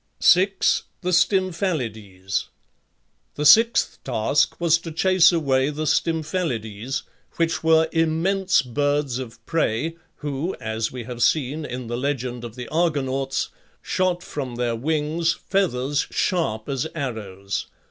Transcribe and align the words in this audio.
6. 0.19 0.85
THE 1.01 1.13
STYMPHALIDES. 1.13 2.49
The 3.35 3.45
sixth 3.45 4.03
task 4.03 4.59
was 4.59 4.79
to 4.79 4.91
chase 4.91 5.31
away 5.31 5.69
the 5.69 5.85
Stymphalides, 5.85 7.03
which 7.33 7.63
were 7.63 7.87
immense 7.91 8.63
birds 8.63 9.19
of 9.19 9.45
prey 9.45 9.95
who, 10.15 10.55
as 10.59 10.91
we 10.91 11.03
have 11.03 11.21
seen 11.21 11.65
(in 11.65 11.85
the 11.85 11.97
legend 11.97 12.43
of 12.43 12.55
the 12.55 12.67
Argonauts), 12.69 13.49
shot 13.83 14.23
from 14.23 14.55
their 14.55 14.75
wings 14.75 15.33
feathers 15.33 16.07
sharp 16.09 16.67
as 16.67 16.87
arrows. 16.95 17.67